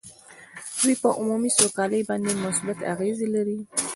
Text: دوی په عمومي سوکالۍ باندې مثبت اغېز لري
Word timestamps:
دوی 0.79 0.95
په 1.03 1.09
عمومي 1.19 1.51
سوکالۍ 1.57 2.01
باندې 2.09 2.31
مثبت 2.43 2.77
اغېز 2.93 3.17
لري 3.33 3.59